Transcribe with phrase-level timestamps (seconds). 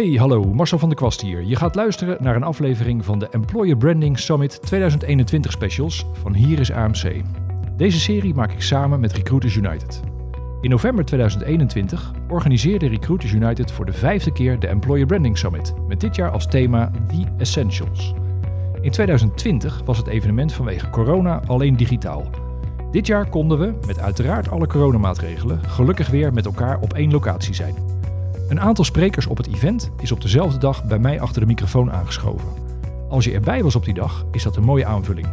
[0.00, 1.42] Hey, hallo, Marcel van der Kwast hier.
[1.42, 6.60] Je gaat luisteren naar een aflevering van de Employer Branding Summit 2021 specials van Hier
[6.60, 7.22] is AMC.
[7.76, 10.00] Deze serie maak ik samen met Recruiters United.
[10.60, 16.00] In november 2021 organiseerde Recruiters United voor de vijfde keer de Employer Branding Summit, met
[16.00, 18.14] dit jaar als thema The Essentials.
[18.80, 22.30] In 2020 was het evenement vanwege corona alleen digitaal.
[22.90, 27.54] Dit jaar konden we, met uiteraard alle coronamaatregelen, gelukkig weer met elkaar op één locatie
[27.54, 27.89] zijn.
[28.50, 31.92] Een aantal sprekers op het event is op dezelfde dag bij mij achter de microfoon
[31.92, 32.48] aangeschoven.
[33.08, 35.26] Als je erbij was op die dag, is dat een mooie aanvulling.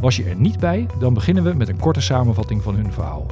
[0.00, 3.26] Was je er niet bij, dan beginnen we met een korte samenvatting van hun verhaal.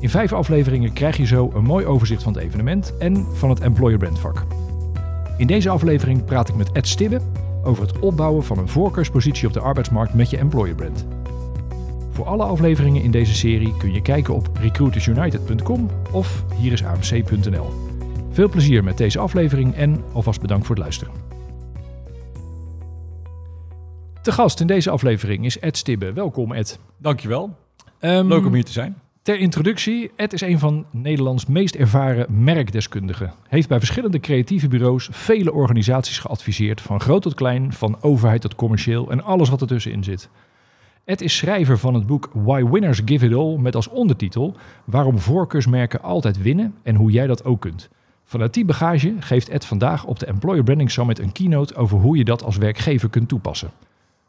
[0.00, 3.60] In vijf afleveringen krijg je zo een mooi overzicht van het evenement en van het
[3.60, 4.44] employer brand vak.
[5.36, 7.20] In deze aflevering praat ik met Ed Stibbe
[7.64, 11.06] over het opbouwen van een voorkeurspositie op de arbeidsmarkt met je employer brand.
[12.10, 17.91] Voor alle afleveringen in deze serie kun je kijken op recruitersunited.com of hierisamc.nl.
[18.32, 21.14] Veel plezier met deze aflevering en alvast bedankt voor het luisteren.
[24.22, 26.12] Te gast in deze aflevering is Ed Stibbe.
[26.12, 26.78] Welkom Ed.
[26.98, 27.56] Dankjewel.
[28.00, 28.96] Um, Leuk om hier te zijn.
[29.22, 33.32] Ter introductie, Ed is een van Nederlands meest ervaren merkdeskundigen.
[33.48, 38.54] Heeft bij verschillende creatieve bureaus vele organisaties geadviseerd, van groot tot klein, van overheid tot
[38.54, 40.28] commercieel en alles wat ertussenin zit.
[41.04, 45.18] Ed is schrijver van het boek Why Winners Give It All met als ondertitel Waarom
[45.18, 47.90] voorkeursmerken altijd winnen en hoe jij dat ook kunt.
[48.24, 52.16] Vanuit die bagage geeft Ed vandaag op de Employer Branding Summit een keynote over hoe
[52.16, 53.70] je dat als werkgever kunt toepassen.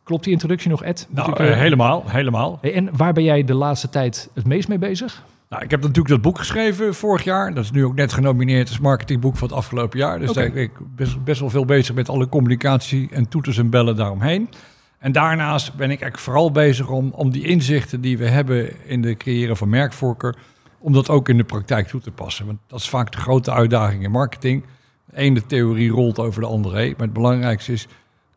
[0.04, 1.08] Klopt die introductie nog, Ed?
[1.10, 2.60] Nou, ik, uh, helemaal, helemaal.
[2.62, 5.24] En waar ben jij de laatste tijd het meest mee bezig?
[5.50, 7.54] Nou, ik heb natuurlijk dat boek geschreven vorig jaar.
[7.54, 10.20] Dat is nu ook net genomineerd als marketingboek van het afgelopen jaar.
[10.20, 10.44] Dus okay.
[10.44, 13.96] daar ben ik best, best wel veel bezig met alle communicatie en toeters en bellen
[13.96, 14.50] daaromheen.
[14.98, 19.02] En daarnaast ben ik eigenlijk vooral bezig om, om die inzichten die we hebben in
[19.02, 20.36] de creëren van merkvoorkeur,
[20.84, 22.46] om dat ook in de praktijk toe te passen.
[22.46, 24.64] Want dat is vaak de grote uitdaging in marketing.
[25.06, 26.94] De ene theorie rolt over de andere heen.
[26.98, 27.88] Maar het belangrijkste is,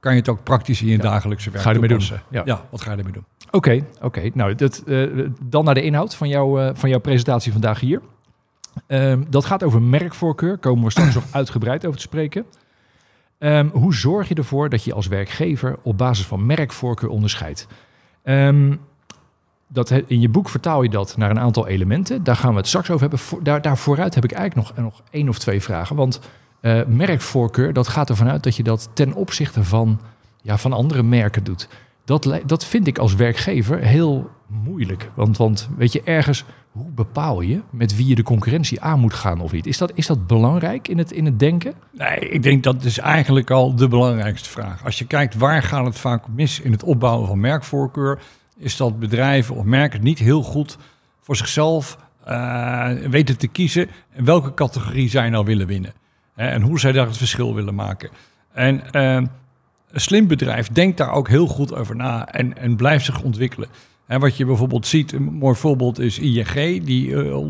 [0.00, 1.02] kan je het ook praktisch in je ja.
[1.02, 1.98] dagelijkse werk ga je ermee?
[1.98, 2.18] Doen?
[2.30, 2.42] Ja.
[2.44, 3.24] ja, wat ga je ermee doen?
[3.46, 4.04] Oké, okay, oké.
[4.04, 4.30] Okay.
[4.34, 8.00] Nou, dat, uh, dan naar de inhoud van, jou, uh, van jouw presentatie vandaag hier.
[8.86, 10.58] Um, dat gaat over merkvoorkeur.
[10.58, 12.44] Komen we straks nog uitgebreid over te spreken.
[13.38, 17.66] Um, hoe zorg je ervoor dat je als werkgever op basis van merkvoorkeur onderscheidt?
[18.24, 18.80] Um,
[19.68, 22.24] dat in je boek vertaal je dat naar een aantal elementen.
[22.24, 23.44] Daar gaan we het straks over hebben.
[23.44, 25.96] Daar, daar vooruit heb ik eigenlijk nog, nog één of twee vragen.
[25.96, 26.20] Want
[26.60, 30.00] uh, merkvoorkeur, dat gaat ervan uit dat je dat ten opzichte van,
[30.42, 31.68] ja, van andere merken doet.
[32.04, 35.10] Dat, dat vind ik als werkgever heel moeilijk.
[35.14, 39.14] Want, want weet je, ergens, hoe bepaal je met wie je de concurrentie aan moet
[39.14, 39.66] gaan of niet?
[39.66, 41.74] Is dat, is dat belangrijk in het, in het denken?
[41.90, 44.84] Nee, ik denk dat is eigenlijk al de belangrijkste vraag.
[44.84, 48.18] Als je kijkt waar gaat het vaak mis in het opbouwen van merkvoorkeur,
[48.58, 50.78] is dat bedrijven of merken niet heel goed
[51.20, 55.92] voor zichzelf uh, weten te kiezen welke categorie zij nou willen winnen.
[56.34, 58.10] En hoe zij daar het verschil willen maken.
[58.52, 59.14] En uh,
[59.90, 63.68] een slim bedrijf denkt daar ook heel goed over na en, en blijft zich ontwikkelen.
[64.06, 67.46] En wat je bijvoorbeeld ziet, een mooi voorbeeld is ING, die uh,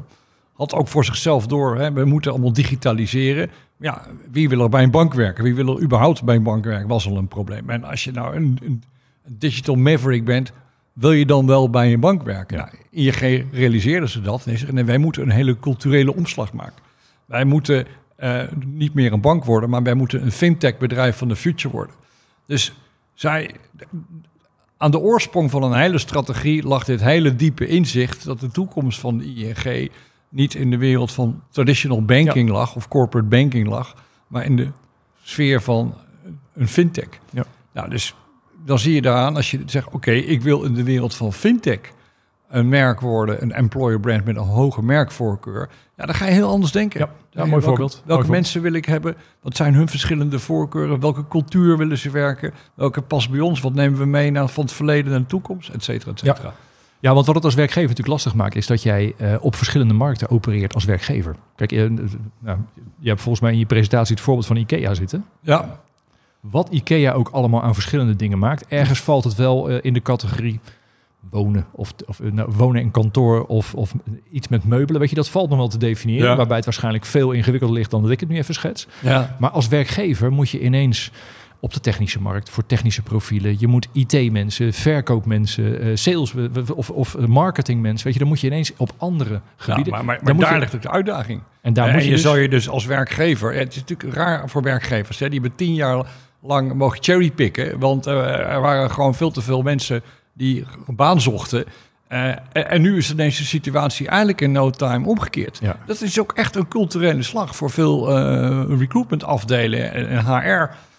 [0.52, 3.50] had ook voor zichzelf door, hè, we moeten allemaal digitaliseren.
[3.78, 5.44] Ja, wie wil er bij een bank werken?
[5.44, 6.88] Wie wil er überhaupt bij een bank werken?
[6.88, 7.70] Was al een probleem.
[7.70, 8.82] En als je nou een, een
[9.28, 10.52] digital maverick bent,
[10.96, 12.56] wil je dan wel bij een bank werken?
[12.56, 12.64] Ja.
[12.64, 16.82] Nou, ING realiseerde ze dat en nee, wij moeten een hele culturele omslag maken.
[17.26, 17.86] Wij moeten
[18.18, 21.74] uh, niet meer een bank worden, maar wij moeten een fintech bedrijf van de future
[21.74, 21.94] worden.
[22.46, 22.72] Dus
[23.14, 23.50] zij,
[24.76, 29.00] aan de oorsprong van een hele strategie lag dit hele diepe inzicht dat de toekomst
[29.00, 29.90] van de ING
[30.28, 32.54] niet in de wereld van traditional banking ja.
[32.54, 33.94] lag of corporate banking lag,
[34.26, 34.68] maar in de
[35.22, 35.94] sfeer van
[36.54, 37.08] een fintech.
[37.30, 37.44] Ja.
[37.72, 38.14] Nou, dus
[38.66, 41.32] dan zie je daaraan als je zegt: Oké, okay, ik wil in de wereld van
[41.32, 41.80] fintech
[42.48, 45.68] een merk worden, een employer brand met een hoge merkvoorkeur.
[45.96, 47.00] Ja, dan ga je heel anders denken.
[47.00, 48.02] Ja, ja mooi welke, voorbeeld.
[48.04, 48.72] Welke mooi mensen voorbeeld.
[48.72, 49.22] wil ik hebben?
[49.40, 51.00] Wat zijn hun verschillende voorkeuren?
[51.00, 52.54] Welke cultuur willen ze werken?
[52.74, 53.60] Welke past bij ons?
[53.60, 55.68] Wat nemen we mee naar van het verleden en de toekomst?
[55.68, 56.48] Et cetera, et cetera.
[56.48, 56.54] Ja.
[57.00, 59.94] Ja, want wat het als werkgever natuurlijk lastig maakt, is dat jij uh, op verschillende
[59.94, 61.36] markten opereert als werkgever.
[61.56, 61.90] Kijk, uh,
[62.38, 62.58] nou,
[62.98, 65.24] je hebt volgens mij in je presentatie het voorbeeld van IKEA zitten.
[65.40, 65.80] Ja.
[66.50, 70.02] Wat IKEA ook allemaal aan verschillende dingen maakt, ergens valt het wel uh, in de
[70.02, 70.60] categorie
[71.30, 73.94] wonen of, of nou, wonen in kantoor of, of
[74.30, 75.00] iets met meubelen.
[75.00, 76.36] Weet je, dat valt nog wel te definiëren, ja.
[76.36, 78.86] waarbij het waarschijnlijk veel ingewikkelder ligt dan dat ik het nu even schets.
[79.00, 79.36] Ja.
[79.38, 81.10] Maar als werkgever moet je ineens
[81.60, 83.56] op de technische markt voor technische profielen.
[83.58, 86.34] Je moet IT-mensen, verkoopmensen, uh, sales
[86.74, 88.04] of, of marketingmensen.
[88.04, 89.92] Weet je, dan moet je ineens op andere gebieden.
[89.92, 91.40] Ja, maar maar, maar daar je, ligt ook de uitdaging.
[91.60, 93.54] En daar en moet je, je dus, zal je dus als werkgever.
[93.54, 95.18] Het is natuurlijk raar voor werkgevers.
[95.18, 96.06] Hè, die hebben tien jaar
[96.46, 97.78] lang mogen cherrypicken.
[97.78, 100.02] Want uh, er waren gewoon veel te veel mensen
[100.34, 101.64] die een baan zochten.
[102.08, 105.58] Eh, en, en nu is deze situatie eigenlijk in no time omgekeerd.
[105.62, 105.76] Ja.
[105.86, 110.24] Dat is ook echt een culturele slag voor veel eh recruitment afdelen en, en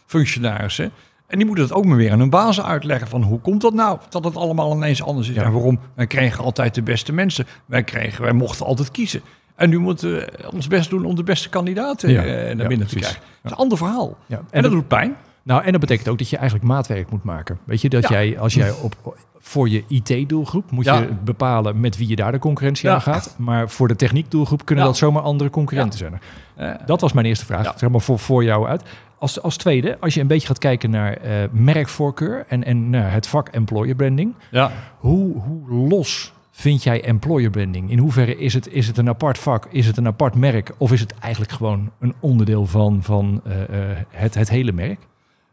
[0.05, 0.91] HR-functionarissen.
[1.27, 3.73] En die moeten het ook maar weer aan hun bazen uitleggen van hoe komt dat
[3.73, 5.43] nou dat het allemaal ineens anders is Ja.
[5.43, 9.21] en waarom wij kregen altijd de beste mensen, wij kregen, wij mochten altijd kiezen.
[9.55, 12.23] En nu moeten we ons best doen om de beste kandidaten Ja.
[12.23, 13.19] eh, naar binnen te krijgen.
[13.21, 14.17] Dat is een ander verhaal.
[14.27, 15.15] En, En dat dat- doet pijn.
[15.47, 17.57] Nou, en dat betekent ook dat je eigenlijk maatwerk moet maken.
[17.63, 18.09] Weet je, dat Ja.
[18.23, 20.99] jij, als jij op, voor je IT-doelgroep moet Ja.
[20.99, 22.93] je bepalen met wie je daar de concurrentie Ja.
[22.93, 23.35] aan gaat.
[23.37, 24.89] Maar voor de techniekdoelgroep kunnen Ja.
[24.89, 26.19] dat zomaar andere concurrenten zijn.
[26.85, 28.83] Dat was mijn eerste vraag, zeg maar voor, voor jou uit.
[29.19, 33.11] Als, als tweede, als je een beetje gaat kijken naar eh, merkvoorkeur en, en naar
[33.11, 34.33] het vak employer branding.
[34.51, 34.71] ja.
[34.97, 37.91] Hoe, hoe los vind jij employer branding?
[37.91, 39.67] In hoeverre is het, is het een apart vak?
[39.71, 40.71] Is het een apart merk?
[40.77, 43.61] Of is het eigenlijk gewoon een onderdeel van, van eh,
[43.91, 44.99] eh, het, het hele merk?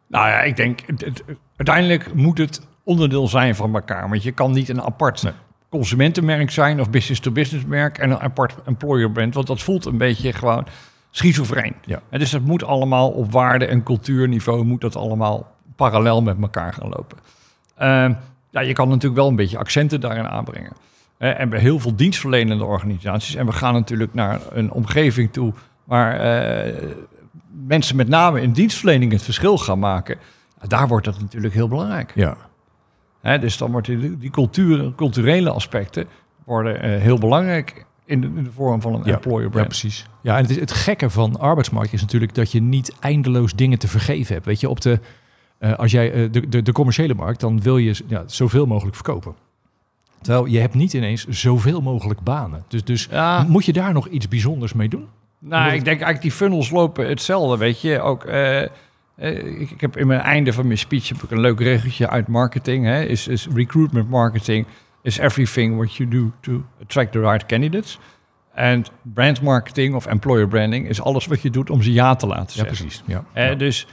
[0.07, 1.25] Nou ja, ik denk, het, het-
[1.57, 4.09] uiteindelijk moet het onderdeel zijn van elkaar.
[4.09, 5.33] Want je kan niet een apart Nee.
[5.69, 9.35] consumentenmerk zijn of business-to-business merk en een apart employer brand.
[9.35, 10.67] Want dat voelt een beetje gewoon
[11.11, 11.75] schizofreen.
[11.85, 12.01] Ja.
[12.11, 16.73] En dus het moet allemaal op waarde- en cultuurniveau moet dat allemaal parallel met elkaar
[16.73, 17.19] gaan lopen.
[17.77, 18.13] Ehm,
[18.51, 20.73] ja, je kan natuurlijk wel een beetje accenten daarin aanbrengen.
[21.19, 23.35] En bij heel veel dienstverlenende organisaties.
[23.35, 25.53] En we gaan natuurlijk naar een omgeving toe
[25.85, 26.75] waar eh,
[27.67, 30.17] mensen met name in dienstverlening het verschil gaan maken.
[30.69, 32.13] Daar wordt dat natuurlijk heel belangrijk.
[32.15, 32.37] Ja.
[33.21, 36.07] Hè, dus dan worden die, die cultuur, culturele aspecten
[36.45, 39.67] worden eh, heel belangrijk in de, in de vorm van een Ja, employer Ja, brand.
[39.69, 40.07] precies.
[40.21, 43.79] Ja, en het, is, het gekke van arbeidsmarkt is natuurlijk dat je niet eindeloos dingen
[43.79, 44.47] te vergeven hebt.
[44.47, 45.01] Weet je, op de,
[45.59, 48.95] eh, als jij eh, de, de, de commerciële markt, dan wil je ja, zoveel mogelijk
[48.97, 49.35] verkopen.
[50.23, 52.65] Terwijl je hebt niet ineens zoveel mogelijk banen.
[52.69, 53.43] Dus, dus Ja.
[53.49, 55.07] moet je daar nog iets bijzonders mee doen?
[55.47, 58.01] Nou, ik denk eigenlijk die funnels lopen hetzelfde, weet je.
[58.01, 58.69] Ook, eh, eh,
[59.61, 62.29] ik, ik heb in mijn einde van mijn speech heb ik een leuk regeltje uit
[62.29, 62.85] marketing.
[62.85, 64.67] Hè, is, is recruitment marketing
[65.03, 67.99] is everything what you do to attract the right candidates.
[68.55, 72.27] En brand marketing of employer branding is alles wat je doet om ze ja te
[72.27, 72.77] laten Ja, zeggen.
[72.77, 73.03] precies.
[73.07, 73.25] Ja.
[73.33, 73.55] Eh, Ja.
[73.55, 73.87] Dus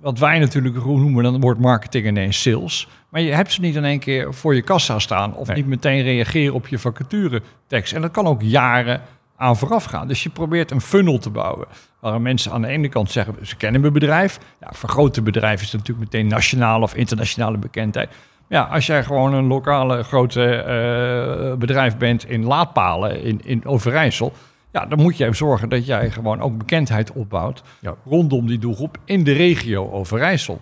[0.00, 2.88] wat wij natuurlijk noemen, dan wordt marketing ineens sales.
[3.08, 5.56] Maar je hebt ze niet in één keer voor je kassa staan of Nee.
[5.56, 7.92] niet meteen reageren op je vacature tekst.
[7.92, 9.00] En dat kan ook jaren
[9.36, 10.08] aan vooraf gaan.
[10.08, 11.66] Dus je probeert een funnel te bouwen.
[12.00, 14.38] Waar mensen aan de ene kant zeggen, ze kennen mijn bedrijf.
[14.60, 18.10] Ja, voor grote bedrijven is het natuurlijk meteen nationale of internationale bekendheid.
[18.48, 24.32] Ja, als jij gewoon een lokale grote eh, bedrijf bent in Laadpalen in, in Overijssel...
[24.72, 27.94] Ja, dan moet je even zorgen dat jij gewoon ook bekendheid opbouwt Ja.
[28.04, 30.60] rondom die doelgroep in de regio Overijssel.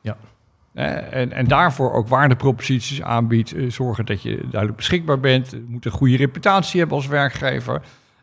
[0.00, 0.16] Ja.
[0.74, 3.52] En, en daarvoor ook waardeproposities aanbiedt.
[3.52, 5.68] eh, zorgen dat je duidelijk beschikbaar bent.
[5.68, 7.82] Moet een goede reputatie hebben als werkgever.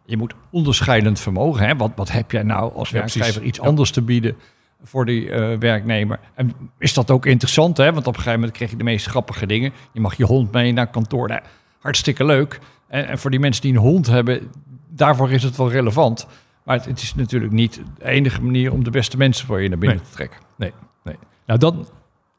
[0.09, 1.67] Je moet onderscheidend vermogen.
[1.67, 1.75] Hè?
[1.75, 3.63] Wat, wat heb jij nou als werkgever iets Ja.
[3.63, 4.35] anders te bieden
[4.83, 6.19] voor die eh, werknemer?
[6.35, 7.77] En is dat ook interessant?
[7.77, 7.85] Hè?
[7.93, 9.71] Want op een gegeven moment krijg je de meest grappige dingen.
[9.93, 11.27] Je mag je hond mee naar kantoor.
[11.27, 11.41] Nou,
[11.79, 12.59] hartstikke leuk.
[12.87, 14.51] En, en voor die mensen die een hond hebben,
[14.89, 16.27] daarvoor is het wel relevant.
[16.63, 19.69] Maar het, het is natuurlijk niet de enige manier om de beste mensen voor je
[19.69, 20.07] naar binnen Nee.
[20.07, 20.39] te trekken.
[20.57, 20.73] Nee,
[21.03, 21.15] nee.
[21.45, 21.87] Nou, dan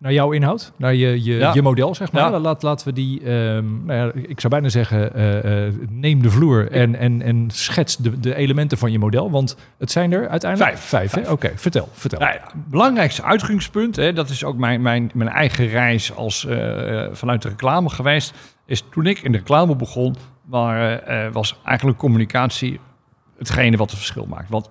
[0.00, 1.54] naar jouw inhoud, naar je, je, Ja.
[1.54, 2.30] je model, zeg maar.
[2.30, 2.38] Ja.
[2.38, 6.30] Laat, laten we die, ehm, nou ja, ik zou bijna zeggen, eh, eh, neem de
[6.30, 9.30] vloer en, en, en schets de, de elementen van je model.
[9.30, 11.10] Want het zijn er uiteindelijk Vijf.
[11.10, 11.30] Vijf.
[11.30, 12.18] Oké, vertel, vertel.
[12.18, 17.42] Nou belangrijkste uitgangspunt, hè, dat is ook mijn, mijn, mijn eigen reis als, eh, vanuit
[17.42, 18.34] de reclame geweest,
[18.66, 21.02] is toen ik in de reclame begon, maar,
[21.32, 22.80] was eigenlijk communicatie
[23.38, 24.48] hetgene wat het verschil maakt.
[24.48, 24.70] Want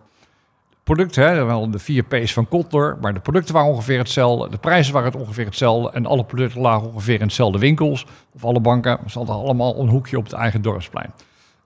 [0.96, 4.58] producten, hè, wel de vier P's van Kotler, maar de producten waren ongeveer hetzelfde, de
[4.58, 8.60] prijzen waren het ongeveer hetzelfde en alle producten lagen ongeveer in dezelfde winkels of alle
[8.60, 9.00] banken.
[9.08, 11.14] Ze hadden allemaal een hoekje op het eigen dorpsplein.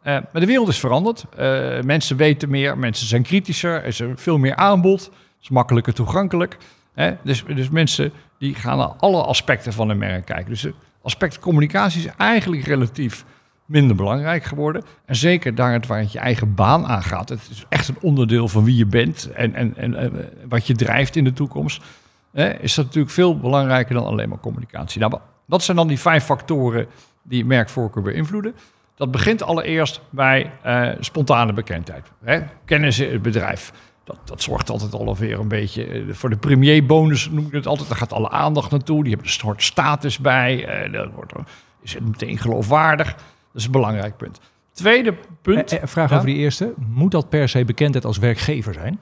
[0.02, 1.26] Eh, maar de wereld is veranderd.
[1.38, 5.94] Eh, mensen weten meer, mensen zijn kritischer, er is veel meer aanbod, het is makkelijker
[5.94, 6.58] toegankelijk.
[6.94, 7.14] Hè?
[7.24, 10.50] Dus, dus mensen die gaan naar alle aspecten van een merk kijken.
[10.50, 13.26] Dus het aspect communicatie is eigenlijk relatief
[13.66, 14.84] minder belangrijk geworden.
[15.06, 17.30] En zeker daar het waar het je eigen baan aangaat.
[17.30, 20.76] Het is echt een onderdeel van wie je bent en, en, en eh, wat je
[20.76, 21.84] drijft in de toekomst.
[22.32, 22.60] Hè?
[22.60, 25.00] Is dat natuurlijk veel belangrijker dan alleen maar communicatie.
[25.00, 26.88] Nou, wat zijn dan die vijf factoren
[27.22, 28.56] die merkvoorkeur beïnvloeden?
[28.96, 32.12] Dat begint allereerst bij eh, spontane bekendheid.
[32.24, 32.40] Hè?
[32.66, 33.74] Kennen ze het bedrijf?
[34.04, 37.90] Dat, dat zorgt altijd alweer een beetje eh, voor de premierbonus, noem ik het altijd.
[37.90, 39.04] Daar gaat alle aandacht naartoe.
[39.04, 40.66] Die hebben een soort status bij.
[40.66, 41.34] eh dan wordt
[41.82, 43.16] is het meteen geloofwaardig.
[43.54, 44.40] Dat is een belangrijk punt.
[44.72, 45.72] Tweede punt.
[45.72, 46.16] Eh, eh, vraag Ja?
[46.16, 46.74] over die eerste.
[46.78, 49.00] Moet dat per se bekendheid als werkgever zijn?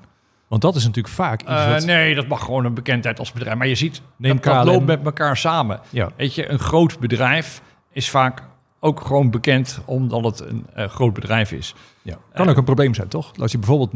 [0.47, 1.85] Want dat is natuurlijk vaak iets Eh, wat...
[1.85, 3.57] nee, dat mag gewoon een bekendheid als bedrijf.
[3.57, 5.79] Maar je ziet, Neem dat, dat loopt met elkaar samen.
[5.89, 8.43] Ja, Weet je, een groot bedrijf is vaak
[8.79, 10.39] ook gewoon bekend omdat het
[10.73, 11.75] een groot bedrijf is.
[12.01, 12.17] ja.
[12.33, 13.31] Kan ook een probleem zijn, toch?
[13.39, 13.91] Als je bijvoorbeeld,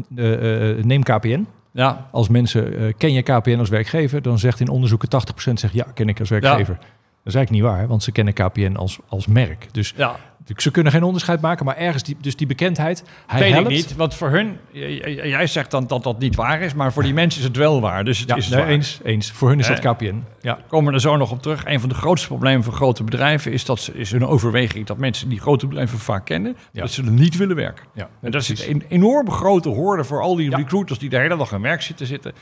[0.86, 1.46] neem KPN.
[1.72, 4.22] Ja, Als mensen, ken je KPN als werkgever?
[4.22, 5.08] Dan zegt in onderzoeken
[5.50, 6.74] 80% zegt ja, ken ik als werkgever.
[6.74, 9.68] Dat is eigenlijk niet waar, want ze kennen KPN als, als merk.
[9.72, 10.16] Dus Ja,
[10.56, 13.04] ze kunnen geen onderscheid maken, maar ergens die, dus die bekendheid.
[13.26, 13.70] Hij weet helpt.
[13.70, 13.96] ik niet.
[13.96, 17.40] Want voor hun, jij zegt dan dat dat niet waar is, maar voor die mensen
[17.40, 18.04] is het wel waar.
[18.04, 18.68] Dus het Ja, is nee, waar.
[18.68, 19.30] eens, eens.
[19.30, 20.22] Voor hun is dat KPN.
[20.40, 21.64] Ja, komen we er zo nog op terug.
[21.64, 24.98] Een van de grootste problemen van grote bedrijven is dat ze, is een overweging dat
[24.98, 26.80] mensen die grote bedrijven vaak kennen, Ja.
[26.80, 27.84] dat ze er niet willen werken.
[27.94, 31.36] ja En dat is een enorme grote hoorde voor al die recruiters die de hele
[31.36, 32.32] dag aan werk zitten zitten.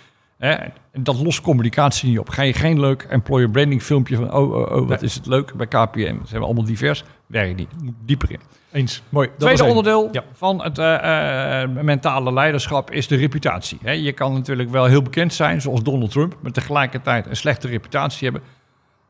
[0.45, 0.53] Hè,
[0.91, 2.29] en dat lost communicatie niet op.
[2.29, 5.55] Ga je geen leuk employer branding filmpje van, oh, oh, oh wat is het leuk
[5.55, 5.99] bij KPM.
[5.99, 7.05] Ze hebben allemaal divers.
[7.27, 7.83] Werkt niet.
[7.83, 8.41] Moet dieper in.
[8.73, 9.03] Eens.
[9.09, 9.29] Mooi.
[9.29, 10.25] Dat Tweede onderdeel Ja.
[10.33, 13.79] van het eh, eh, mentale leiderschap is de reputatie.
[13.83, 17.69] Hè, je kan natuurlijk wel heel bekend zijn, zoals Donald Trump, maar tegelijkertijd een slechte
[17.69, 18.49] reputatie hebben.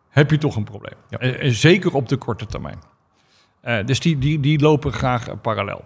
[0.09, 0.95] Heb je toch een probleem?
[1.09, 1.19] Ja.
[1.19, 2.79] Eh, zeker op de korte termijn.
[3.87, 5.85] Dus die, die, die lopen graag parallel.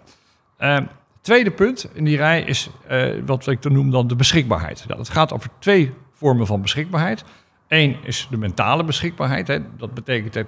[1.21, 4.83] Tweede punt in die rij is eh, wat ik dan noem dan de beschikbaarheid.
[4.87, 7.23] Nou, het gaat over twee vormen van beschikbaarheid.
[7.67, 9.47] Eén is de mentale beschikbaarheid.
[9.47, 9.59] Hè.
[9.77, 10.47] Dat betekent dat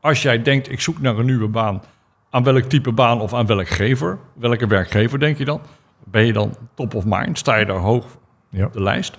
[0.00, 1.82] als jij denkt, ik zoek naar een nieuwe baan,
[2.30, 5.60] aan welk type baan of aan welk gever, welke werkgever denk je dan?
[6.04, 7.38] Ben je dan top of mind?
[7.38, 8.06] Sta je daar hoog
[8.48, 8.64] Ja.
[8.66, 9.18] op de lijst?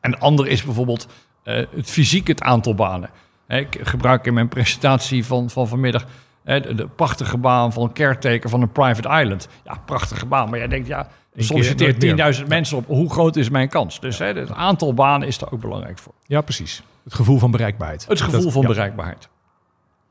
[0.00, 1.08] En de andere is bijvoorbeeld
[1.42, 3.10] eh, het fysiek het aantal banen.
[3.46, 6.04] Hè, ik gebruik in mijn presentatie van, van vanmiddag
[6.48, 9.48] de, de prachtige baan van caretaker van een private island.
[9.64, 10.50] Ja, prachtige baan.
[10.50, 12.34] Maar jij denkt, ja, er solliciteert nooit meer.
[12.42, 12.86] 10.000 mensen op.
[12.86, 14.00] Hoe groot is mijn kans?
[14.00, 16.12] Dus hè, het aantal banen is daar ook belangrijk voor.
[16.26, 16.82] ja, precies.
[17.04, 18.06] Het gevoel van bereikbaarheid.
[18.08, 18.68] Het gevoel Dat- van ja.
[18.68, 19.28] bereikbaarheid.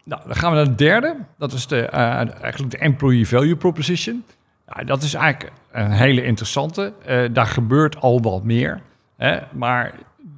[0.03, 1.15] Nou, dan gaan we naar de derde.
[1.37, 1.99] Dat is de, eh,
[2.41, 4.23] eigenlijk de Employee Value Proposition.
[4.67, 6.93] Ja, dat is eigenlijk een hele interessante.
[7.05, 8.81] Eh, daar gebeurt al wat meer.
[9.17, 9.93] Hè, maar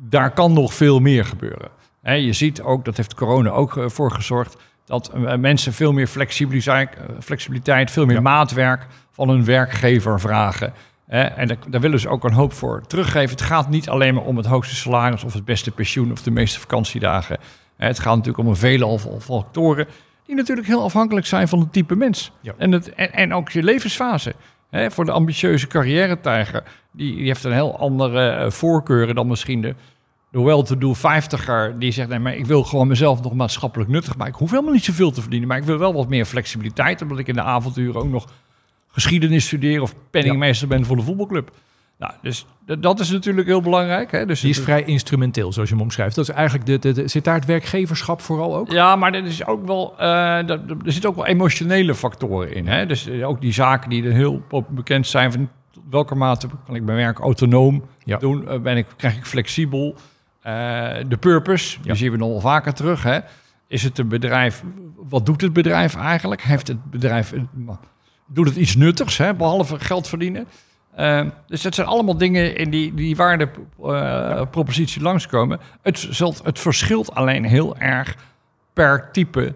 [0.09, 1.69] daar kan nog veel meer gebeuren.
[2.01, 4.57] Hè, je ziet ook, dat heeft corona ook eh, voor gezorgd...
[4.89, 8.22] dat eh, mensen veel meer flexibiliteit, eh, flexibiliteit veel meer Ja.
[8.22, 10.74] maatwerk van hun werkgever vragen...
[11.08, 13.29] En daar, daar willen ze ook een hoop voor teruggeven.
[13.29, 16.31] Het gaat niet alleen maar om het hoogste salaris of het beste pensioen of de
[16.31, 17.38] meeste vakantiedagen.
[17.77, 19.88] Het gaat natuurlijk om een veelal van factoren
[20.25, 22.31] die natuurlijk heel afhankelijk zijn van het type mens.
[22.41, 22.53] Ja.
[22.58, 24.34] En, het, en, en ook je levensfase.
[24.72, 29.75] Voor de ambitieuze carrière-tijger, die, die heeft een heel andere eh, voorkeuren dan misschien de,
[30.31, 31.79] de well-to-do vijftiger.
[31.79, 34.33] Die zegt, nee, maar ik wil gewoon mezelf nog maatschappelijk nuttig maken.
[34.33, 37.01] Ik hoef helemaal niet zoveel te verdienen, maar ik wil wel wat meer flexibiliteit.
[37.01, 38.27] Omdat ik in de avonturen ook nog
[38.88, 41.51] geschiedenis studeer of penningmeester ben voor de voetbalclub.
[41.98, 42.45] Nou, dus
[42.79, 44.12] dat is natuurlijk heel belangrijk.
[44.12, 44.25] Hè?
[44.25, 46.15] Dus Die is het- vrij instrumenteel, zoals je hem omschrijft.
[46.15, 48.71] Dat is eigenlijk de, de, de- zit daar het werkgeverschap vooral ook?
[48.71, 52.67] Ja, maar er, is ook wel, eh, er zitten ook wel emotionele factoren in.
[52.67, 52.86] Hè?
[52.86, 55.31] Dus eh, ook die zaken die er heel bekend zijn.
[55.31, 55.50] Van
[55.89, 58.17] welke mate kan ik mijn werk autonoom Ja.
[58.17, 58.48] doen?
[58.48, 59.95] Eh, ben ik, krijg ik flexibel?
[60.41, 60.53] Eh,
[61.08, 61.96] de purpose, die Ja.
[61.98, 63.03] zien we nog wel vaker terug.
[63.03, 63.19] Hè?
[63.67, 64.63] Is het een bedrijf?
[64.96, 66.41] Wat doet het bedrijf eigenlijk?
[66.41, 67.31] Heeft het bedrijf...
[67.31, 67.50] een-
[68.31, 69.34] Doet het iets nuttigs, hè?
[69.34, 70.48] behalve geld verdienen?
[70.96, 75.60] Eh, dus dat zijn allemaal dingen in die, die waardepropositie langskomen.
[75.81, 78.15] Het, zult, het verschilt alleen heel erg
[78.74, 79.53] per type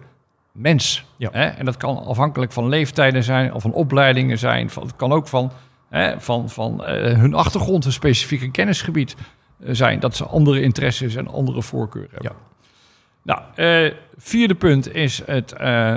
[0.52, 1.04] mens.
[1.16, 1.28] Ja.
[1.32, 1.44] Hè?
[1.44, 4.70] En dat kan afhankelijk van leeftijden zijn, of van opleidingen zijn.
[4.70, 5.52] Van, het kan ook van,
[5.90, 9.22] hè, van, van eh, hun achtergrond, een specifieke kennisgebied eh,
[9.60, 10.00] zijn.
[10.00, 12.32] Dat ze andere interesses en andere voorkeuren hebben.
[12.32, 12.52] Ja.
[13.22, 15.96] Nou, eh, vierde punt is het, eh,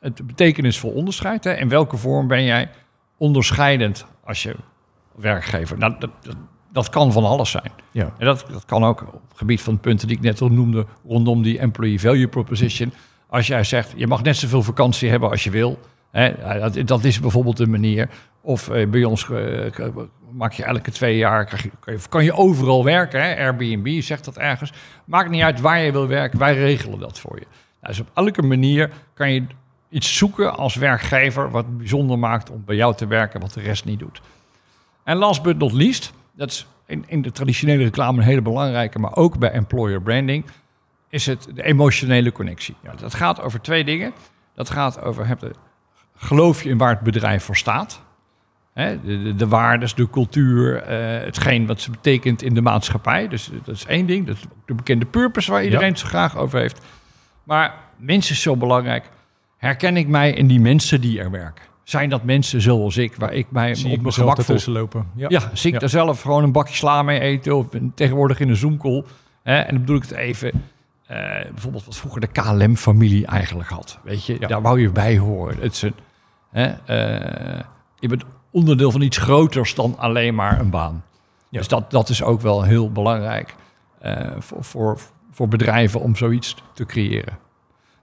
[0.00, 1.44] het betekenisvol onderscheid.
[1.44, 1.54] Hè?
[1.54, 2.70] In welke vorm ben jij
[3.16, 4.54] onderscheidend als je
[5.14, 5.78] werkgever?
[5.78, 6.36] Nou, dat, dat,
[6.72, 7.72] dat kan van alles zijn.
[7.90, 8.14] Ja.
[8.18, 10.48] En dat, dat kan ook op het gebied van de punten die ik net al
[10.48, 12.92] noemde, rondom die employee value proposition.
[13.26, 15.78] Als jij zegt, je mag net zoveel vakantie hebben als je wil.
[16.18, 18.08] Ja, dat, is bijvoorbeeld een manier.
[18.40, 19.86] Of eh, bij ons eh,
[20.32, 23.22] maak je elke twee jaar, je, kan, je, kan je overal werken.
[23.22, 23.36] Hè?
[23.36, 24.72] Airbnb zegt dat ergens.
[25.04, 27.46] Maakt niet uit waar je wil werken, wij regelen dat voor je.
[27.80, 29.46] Nou, dus op elke manier kan je
[29.88, 33.84] iets zoeken als werkgever wat bijzonder maakt om bij jou te werken, wat de rest
[33.84, 34.20] niet doet.
[35.04, 36.66] En last but not least, dat is
[37.06, 40.44] in, de traditionele reclame een hele belangrijke, maar ook bij employer branding,
[41.08, 42.74] is het de emotionele connectie.
[42.82, 44.12] Ja, dat gaat over twee dingen.
[44.54, 45.50] Dat gaat over, heb de,
[46.18, 48.00] geloof je in waar het bedrijf voor staat?
[48.72, 53.28] Hè, de, de, de waardes, de cultuur, eh, hetgeen wat ze betekent in de maatschappij.
[53.28, 54.26] Dus dat is één ding.
[54.26, 56.80] Dat is de bekende purpose waar iedereen het zo graag over heeft.
[57.44, 59.10] Maar mensen is zo belangrijk.
[59.56, 61.64] Herken ik mij in die mensen die er werken?
[61.84, 64.44] Zijn dat mensen zoals ik, waar ik mij Zie op ik mijn gemak voel?
[64.44, 65.06] ertussen lopen.
[65.14, 65.26] Ja.
[65.28, 65.78] Ja, zie ik Ja.
[65.78, 69.04] daar zelf gewoon een bakje sla mee eten of tegenwoordig in een zoomcall.
[69.42, 70.50] Hè, en dan bedoel ik het even,
[71.06, 71.18] eh,
[71.50, 73.98] bijvoorbeeld wat vroeger de KLM-familie eigenlijk had.
[74.02, 75.56] Weet je, daar wou je bij horen.
[75.60, 75.94] Het is een,
[76.50, 77.60] hè, eh,
[77.98, 81.04] je bent onderdeel van iets groters dan alleen maar een baan.
[81.48, 81.58] Ja.
[81.58, 83.54] Dus dat, dat is ook wel heel belangrijk
[83.98, 84.98] eh, voor, voor,
[85.30, 87.38] voor bedrijven om zoiets te creëren.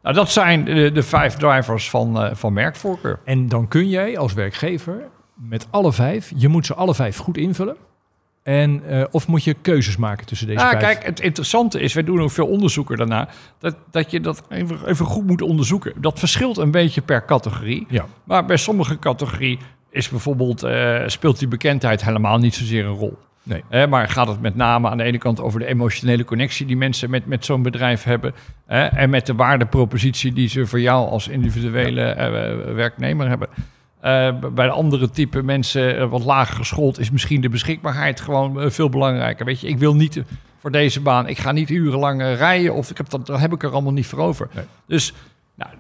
[0.02, 3.20] Nou, dat zijn de, de vijf drivers van, eh, van merkvoorkeur.
[3.24, 7.38] En dan kun jij als werkgever met alle vijf, je moet ze alle vijf goed
[7.38, 7.76] invullen.
[8.46, 10.78] En, eh, of moet je keuzes maken tussen deze vijf?
[10.80, 14.88] kijk, het interessante is, wij doen ook veel onderzoeken daarna, dat, dat je dat even,
[14.88, 15.94] even goed moet onderzoeken.
[15.98, 17.86] Dat verschilt een beetje per categorie.
[17.90, 18.06] Ja.
[18.24, 19.60] Maar bij sommige categorieën
[19.90, 23.18] is bijvoorbeeld, eh, speelt die bekendheid helemaal niet zozeer een rol.
[23.44, 23.88] Nee.
[23.88, 27.10] Maar gaat het met name aan de ene kant over de emotionele connectie die mensen
[27.10, 28.34] met, met zo'n bedrijf hebben.
[28.66, 33.50] En met de waardepropositie die ze voor jou als individuele eh, werknemer hebben.
[34.06, 38.62] Eh, bij de andere type mensen, eh, wat lager geschoold, is misschien de beschikbaarheid gewoon
[38.62, 39.46] eh, veel belangrijker.
[39.46, 40.24] Weet je, ik wil niet
[40.58, 43.64] voor deze baan, ik ga niet urenlang rijden of ik heb dat, daar heb ik
[43.64, 44.50] er allemaal niet voor over.
[44.54, 44.66] Nee.
[44.88, 45.14] Dus
[45.56, 45.72] nou,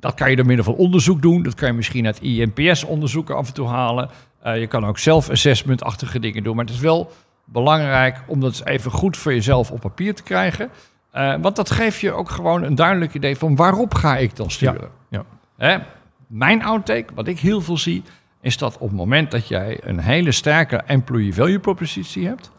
[0.00, 1.42] dat kan je door middel van onderzoek doen.
[1.42, 4.10] Dat kan je misschien uit INPS-onderzoeken af en toe halen.
[4.44, 6.56] Je kan ook zelf assessment-achtige dingen doen.
[6.56, 7.10] Maar het is wel
[7.44, 10.70] belangrijk om dat eens even goed voor jezelf op papier te krijgen.
[11.40, 14.88] Want dat geeft je ook gewoon een duidelijk idee van waarop ga ik dan sturen.
[15.08, 15.24] ja.
[15.56, 15.78] Hè?
[16.32, 18.02] Mijn outtake, wat ik heel veel zie,
[18.40, 22.50] is dat op het moment dat jij een hele sterke employee value propositie hebt,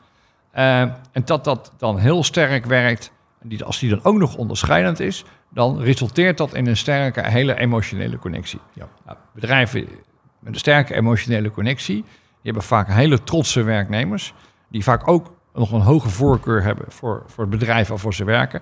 [0.52, 3.12] eh, en dat dat dan heel sterk werkt,
[3.64, 8.18] als die dan ook nog onderscheidend is, dan resulteert dat in een sterke, hele emotionele
[8.18, 8.60] connectie.
[8.74, 8.88] Ja.
[9.06, 9.88] Nou, bedrijven
[10.40, 12.04] met een sterke emotionele connectie, die
[12.42, 14.34] hebben vaak hele trotse werknemers,
[14.68, 18.62] die vaak ook nog een hoge voorkeur hebben voor, voor het bedrijf waarvoor ze werken.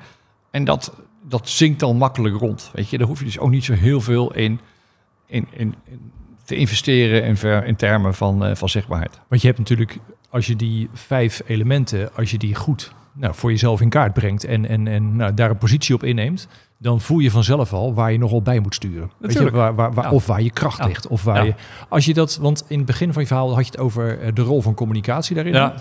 [0.52, 2.70] En dat, dat zinkt dan makkelijk rond.
[2.74, 4.60] Weet je, daar hoef je dus ook niet zo heel veel in,
[5.32, 6.12] in, in, in
[6.46, 9.20] te investeren in, ver, in termen van, eh, van zichtbaarheid.
[9.28, 9.98] Want je hebt natuurlijk,
[10.30, 14.44] als je die vijf elementen, als je die goed nou, voor jezelf in kaart brengt
[14.44, 16.48] en, en, en nou, daar een positie op inneemt,
[16.78, 19.12] dan voel je vanzelf al waar je nogal bij moet sturen.
[19.18, 20.12] Weet je, waar, waar, waar, Ja.
[20.12, 20.86] Of waar je kracht Ja.
[20.86, 21.08] ligt.
[21.08, 21.44] Of waar Ja.
[21.44, 21.54] je,
[21.90, 24.34] als je dat, want in het begin van je verhaal had je het over eh,
[24.34, 25.72] de rol van communicatie daarin.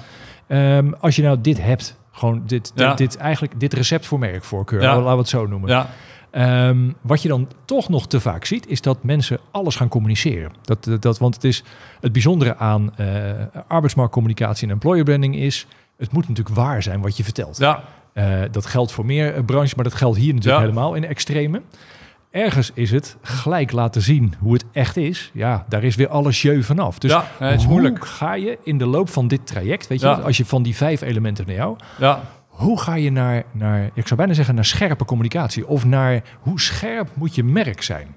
[0.46, 4.80] Ehm, als je nou dit hebt, gewoon dit, dit, dit eigenlijk dit recept voor merkvoorkeur,
[4.82, 5.86] laten we het zo noemen.
[6.30, 10.50] Ehm, wat je dan toch nog te vaak ziet, is dat mensen alles gaan communiceren.
[10.62, 11.62] Dat, dat, dat, want het is
[12.00, 13.06] het bijzondere aan eh,
[13.68, 17.58] arbeidsmarktcommunicatie en employer branding is, het moet natuurlijk waar zijn wat je vertelt.
[17.58, 17.82] ja,
[18.12, 20.68] Eh, dat geldt voor meer eh, branches, maar dat geldt hier natuurlijk Ja.
[20.68, 21.62] helemaal in de extreme.
[22.30, 25.30] Ergens is het gelijk laten zien hoe het echt is.
[25.34, 26.98] Ja, daar is weer alles jeu vanaf.
[26.98, 28.04] Dus ja het is hoe moeilijk.
[28.06, 30.12] ga je in de loop van dit traject, weet je, Ja.
[30.12, 32.20] als je van die vijf elementen naar jou, Ja.
[32.60, 35.66] Hoe ga je naar, naar, ik zou bijna zeggen, naar scherpe communicatie?
[35.66, 38.16] Of naar hoe scherp moet je merk zijn?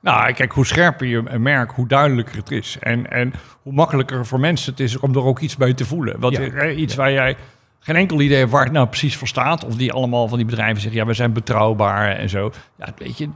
[0.00, 2.76] Nou, kijk, hoe scherper je merk, hoe duidelijker het is.
[2.80, 6.20] En, en hoe makkelijker voor mensen het is om er ook iets bij te voelen.
[6.20, 6.42] Want Ja.
[6.42, 7.36] eh, iets waar jij
[7.80, 9.64] geen enkel idee hebt waar het nou precies voor staat.
[9.64, 12.52] Of die allemaal van die bedrijven zeggen, ja, we zijn betrouwbaar en zo.
[12.78, 13.28] Ja, weet je,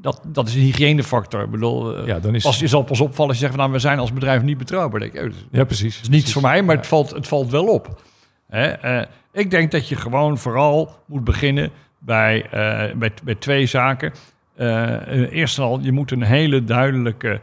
[0.00, 1.42] dat, dat is een hygiënefactor.
[1.42, 3.62] Ik bedoel, eh, Ja, dan is pas, je zal pas opvallen als je zegt, van,
[3.62, 5.00] nou, we zijn als bedrijf niet betrouwbaar.
[5.00, 5.94] Denk ik, oh, Ja, precies.
[5.94, 8.02] Het is niets voor mij, maar het, valt, het valt wel op.
[8.48, 8.66] Hè?
[8.66, 14.12] eh, ik denk dat je gewoon vooral moet beginnen bij, eh, bij, bij twee zaken.
[14.56, 17.40] Eh, eh, eerst al, je moet een hele duidelijke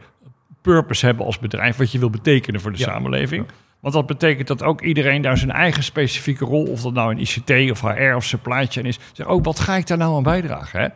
[0.62, 2.84] purpose hebben als bedrijf, wat je wil betekenen voor de Ja.
[2.84, 3.46] samenleving.
[3.80, 7.18] Want dat betekent dat ook iedereen daar zijn eigen specifieke rol, of dat nou in
[7.20, 10.22] ICT of HR of supply chain is, zegt, oh, wat ga ik daar nou aan
[10.22, 10.80] bijdragen?
[10.80, 10.88] Hè?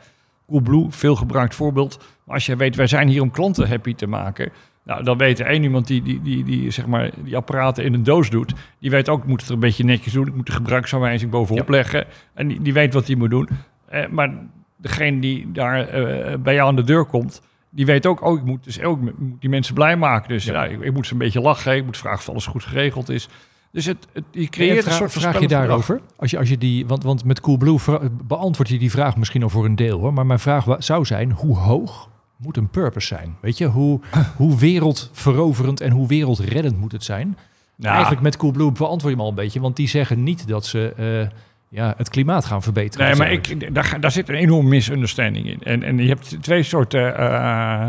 [0.47, 1.99] Coolblue, veel gebruikt voorbeeld.
[2.25, 4.53] Maar als je weet, wij zijn hier om klanten happy te maken.
[4.89, 7.95] Nou, dan weet er één iemand die, die, die, die, zeg maar, die apparaten in
[7.95, 8.55] een doos doet.
[8.79, 10.27] Die weet ook, ik moet het er een beetje netjes doen.
[10.27, 12.07] Ik moet de gebruiksaanwijzing bovenop leggen.
[12.35, 13.49] En die, die weet wat hij moet doen.
[13.89, 14.33] Eh, maar
[14.77, 17.43] degene die daar eh, bij jou aan de deur komt...
[17.71, 20.29] die weet ook, oh, ik moet, dus ook moet die mensen blij maken.
[20.29, 20.65] Dus ja.
[20.65, 21.77] ik, ik moet ze een beetje lachen.
[21.77, 23.29] Ik moet vragen of alles goed geregeld is.
[23.73, 26.01] Dus het, het, je creëert een soort vraag je daarover?
[26.17, 27.79] Als je, als je die, want, want met Coolblue
[28.25, 30.13] beantwoord je die vraag misschien al voor een deel hoor.
[30.13, 33.37] Maar mijn vraag zou zijn: hoe hoog moet een purpose zijn?
[33.41, 34.01] Weet je, hoe,
[34.37, 37.39] hoe wereldveroverend en hoe wereldreddend moet het zijn?
[37.77, 37.93] Ja.
[37.93, 40.93] Eigenlijk met Coolblue beantwoord je hem al een beetje, want die zeggen niet dat ze
[40.97, 41.37] eh,
[41.69, 43.07] ja, het klimaat gaan verbeteren.
[43.07, 45.61] Nee, maar ik, daar, daar zit een enorme misunderstanding in.
[45.63, 47.89] En, en je hebt twee soorten, eh,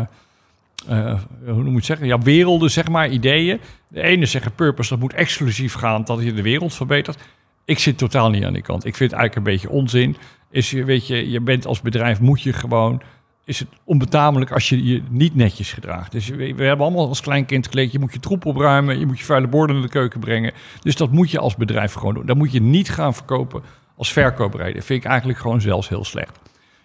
[0.88, 2.06] eh, hoe noem je zeggen?
[2.06, 3.60] Ja, werelden, zeg maar, ideeën.
[3.88, 7.18] De ene zeggen purpose, dat moet exclusief gaan, dat je de wereld verbetert.
[7.64, 8.84] Ik zit totaal niet aan die kant.
[8.84, 10.16] Ik vind het eigenlijk een beetje onzin.
[10.50, 13.02] Is je, weet je, je bent als bedrijf, moet je gewoon...
[13.44, 16.12] Is het onbetamelijk als je je niet netjes gedraagt.
[16.12, 17.92] Dus we, hebben allemaal als kleinkind geleerd...
[17.92, 20.52] je moet je troep opruimen, je moet je vuile borden naar de keuken brengen.
[20.80, 22.26] Dus dat moet je als bedrijf gewoon doen.
[22.26, 23.62] Dat moet je niet gaan verkopen
[23.96, 24.74] als verkoopreden.
[24.74, 26.38] Dat vind ik eigenlijk gewoon zelfs heel slecht.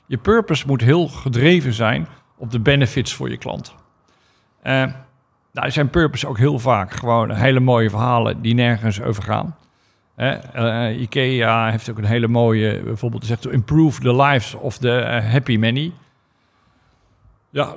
[0.05, 3.75] Je purpose moet heel gedreven zijn op de benefits voor je klant.
[4.61, 4.85] Eh
[5.51, 9.55] nou, zijn purpose ook heel vaak gewoon hele mooie verhalen die nergens over gaan.
[10.15, 15.57] Eh, IKEA heeft ook een hele mooie, bijvoorbeeld zegt improve the lives of the happy
[15.57, 15.91] many.
[17.55, 17.75] Ja,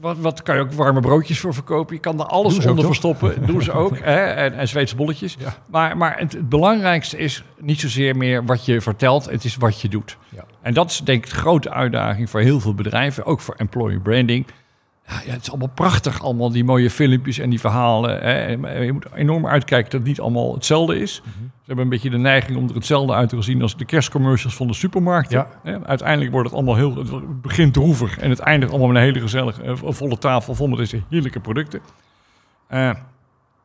[0.00, 1.94] wat, wat kan je ook warme broodjes voor verkopen?
[1.94, 3.34] Je kan er alles onder verstoppen.
[3.46, 3.98] Doen ze ook.
[3.98, 5.36] hè, en, en Zweedse bolletjes.
[5.38, 5.56] Ja.
[5.66, 9.80] Maar, maar het, het belangrijkste is niet zozeer meer wat je vertelt, het is wat
[9.80, 10.16] je doet.
[10.28, 10.44] Ja.
[10.62, 14.00] En dat is denk ik de grote uitdaging voor heel veel bedrijven, ook voor employer
[14.00, 14.46] branding.
[15.26, 18.20] Ja, het is allemaal prachtig, allemaal die mooie filmpjes en die verhalen.
[18.20, 18.46] Hè.
[18.82, 21.20] Je moet enorm uitkijken dat het niet allemaal hetzelfde is.
[21.20, 21.44] Mhm.
[21.44, 24.56] Ze hebben een beetje de neiging om er hetzelfde uit te zien als de kerstcommercials
[24.56, 25.30] van de supermarkt.
[25.30, 25.46] Ja.
[25.84, 29.20] Uiteindelijk wordt het allemaal heel, het begint droevig en het eindigt allemaal met een hele
[29.20, 31.80] gezellige, eh, volle tafel vol met deze heerlijke producten.
[32.66, 32.90] Eh,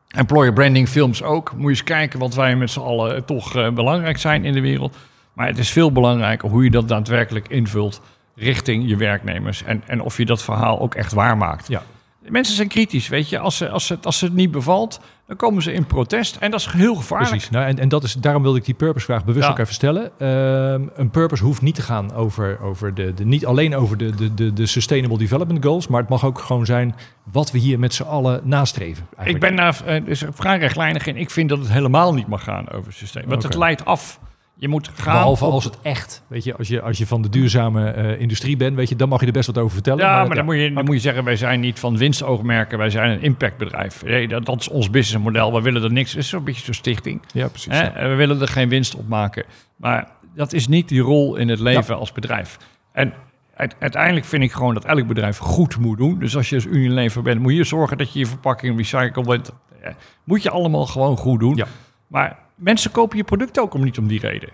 [0.08, 1.52] employer branding films ook.
[1.52, 4.60] Moet je eens kijken wat wij met z'n allen toch eh, belangrijk zijn in de
[4.60, 4.96] wereld.
[5.32, 8.00] Maar het is veel belangrijker hoe je dat daadwerkelijk invult
[8.36, 9.62] richting je werknemers.
[9.64, 11.68] En, en of je dat verhaal ook echt waarmaakt.
[11.68, 11.82] Ja.
[12.28, 13.38] Mensen zijn kritisch, weet je.
[13.38, 16.36] Als, ze, als, ze, als het niet bevalt, dan komen ze in protest.
[16.36, 17.30] En dat is heel gevaarlijk.
[17.30, 17.50] Precies.
[17.50, 19.50] Nou, en, en dat is, daarom wilde ik die purpose-vraag bewust Ja.
[19.50, 20.10] ook even stellen.
[20.18, 24.14] Ehm, een purpose hoeft niet te gaan over, over de, de, niet alleen over de,
[24.14, 26.94] de, de, de Sustainable Development Goals, maar het mag ook gewoon zijn
[27.32, 29.06] wat we hier met z'n allen nastreven.
[29.10, 29.44] Ik eigenlijk.
[29.46, 31.16] ben daar eh, dus vrij rechtlijnig in.
[31.16, 33.28] Ik vind dat het helemaal niet mag gaan over systeem.
[33.28, 34.20] Want het leidt af.
[34.58, 35.14] Je moet gaan.
[35.14, 38.20] Behalve op- als het echt, weet je, als je, als je van de duurzame eh,
[38.20, 40.04] industrie bent, weet je, dan mag je er best wat over vertellen.
[40.04, 40.42] Ja, maar, dan, ja.
[40.42, 44.04] moet je, dan moet je zeggen, wij zijn niet van winstoogmerken, wij zijn een impactbedrijf.
[44.04, 46.10] Nee, dat, dat is ons businessmodel, we willen er niks.
[46.12, 47.20] Het is zo'n beetje zo'n stichting.
[47.32, 47.72] Ja, precies.
[47.72, 47.82] Hè?
[48.02, 48.08] ja.
[48.08, 49.44] We willen er geen winst op maken.
[49.76, 52.58] Maar dat is niet die rol in het leven als bedrijf.
[52.92, 53.12] En
[53.54, 56.18] uit- uiteindelijk vind ik gewoon dat elk bedrijf goed moet doen.
[56.18, 59.52] Dus als je als Unilever bent, moet je zorgen dat je je verpakking recycled.
[59.82, 59.90] Eh,
[60.24, 61.56] Moet je allemaal gewoon goed doen.
[61.56, 61.66] Ja.
[62.06, 64.48] Maar mensen kopen je product ook om niet om die reden.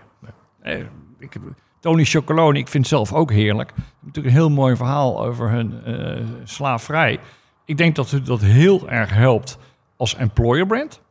[0.61, 0.79] Eh,
[1.19, 1.35] ik,
[1.79, 3.71] Tony Chocolone, ik vind zelf ook heerlijk.
[3.99, 7.19] Natuurlijk een heel mooi verhaal over hun eh slaafvrij.
[7.65, 9.57] Ik denk dat dat heel erg helpt
[9.97, 11.01] als employer brand.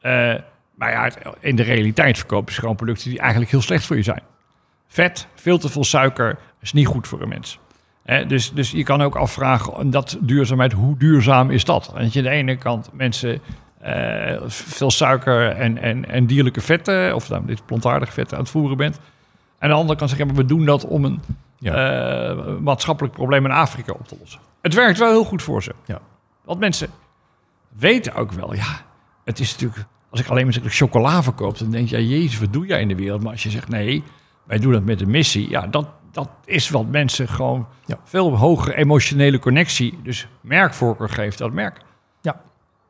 [0.00, 0.34] Eh,
[0.74, 4.02] maar ja, in de realiteit verkopen ze gewoon producten die eigenlijk heel slecht voor je
[4.02, 4.22] zijn.
[4.86, 7.58] Vet, veel te veel suiker is niet goed voor een mens.
[8.26, 11.90] Dus, dus je kan ook afvragen, en dat duurzaamheid, hoe duurzaam is dat?
[11.94, 13.40] Want je aan de ene kant mensen
[13.84, 18.52] eh, veel suiker en, en, en dierlijke vetten, of nou, dit plantaardige vetten aan het
[18.52, 18.96] voeren bent.
[18.96, 19.02] En
[19.58, 21.20] aan de andere kant zeggen, maar we doen dat om een
[21.60, 24.40] eh, maatschappelijk probleem in Afrika op te lossen.
[24.62, 25.74] Het werkt wel heel goed voor ze.
[25.84, 26.00] Ja.
[26.44, 26.88] Want mensen
[27.76, 28.80] weten ook wel, ja,
[29.24, 32.52] het is natuurlijk, als ik alleen maar chocola verkoop, dan denk je, ja, jezus, wat
[32.52, 33.22] doe jij in de wereld?
[33.22, 34.02] Maar als je zegt, nee,
[34.44, 37.96] wij doen dat met een missie, ja, dat, dat is wat mensen gewoon Ja.
[38.04, 41.80] veel hogere emotionele connectie, dus merkvoorkeur geeft dat merk.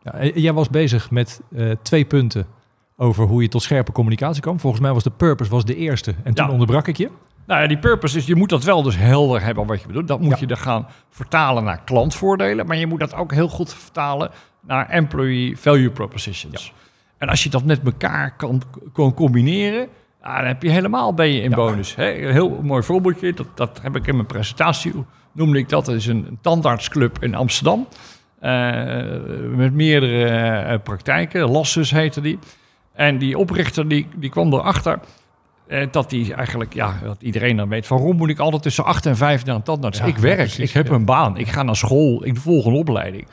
[0.04, 2.46] Ja, jij was bezig met eh, twee punten
[2.96, 4.60] over hoe je tot scherpe communicatie kwam.
[4.60, 6.52] Volgens mij was de purpose was de eerste en toen Ja.
[6.52, 7.10] onderbrak ik je.
[7.46, 10.08] Nou ja, die purpose is, je moet dat wel dus helder hebben wat je bedoelt.
[10.08, 10.36] Dat moet Ja.
[10.40, 14.30] je er gaan vertalen naar klantvoordelen, maar je moet dat ook heel goed vertalen
[14.66, 16.72] naar employee value propositions.
[17.18, 18.62] En als je dat met elkaar kan,
[18.92, 19.88] kan combineren,
[20.22, 21.56] dan heb je helemaal ben je in Ja.
[21.56, 21.94] bonus.
[21.94, 22.14] Hè?
[22.26, 24.92] Een heel mooi voorbeeldje, dat, dat heb ik in mijn presentatie,
[25.32, 25.84] noemde ik dat.
[25.86, 27.86] Dat is een, een tandartsclub in Amsterdam.
[28.44, 32.38] Eh, met meerdere eh, praktijken, Lassus heette die.
[32.92, 34.98] En die oprichter die, die kwam erachter
[35.66, 39.06] eh, dat die eigenlijk, ja, dat iedereen dan weet, waarom moet ik altijd tussen 8
[39.06, 39.98] en 5 naar een tandarts?
[39.98, 40.94] Ja, ik werk, precies, ik heb ja.
[40.94, 43.26] een baan, ik ga naar school, ik volg een opleiding.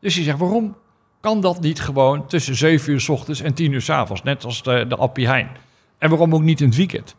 [0.00, 0.76] Dus hij zegt, waarom
[1.20, 4.44] kan dat niet gewoon tussen 7 uur s ochtends en 10 uur s avonds, net
[4.44, 5.48] als de, de Appie Heijn?
[5.98, 7.14] En waarom ook niet in het weekend?